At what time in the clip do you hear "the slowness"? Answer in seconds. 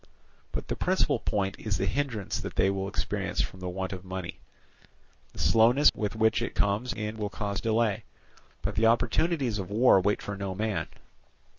5.33-5.91